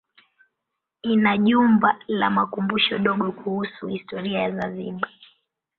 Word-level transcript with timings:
Ina 1.03 1.33
jumba 1.37 1.89
la 2.07 2.29
makumbusho 2.29 2.97
dogo 2.97 3.31
kuhusu 3.31 3.87
historia 3.87 4.39
ya 4.39 4.51
Zanzibar. 4.55 5.09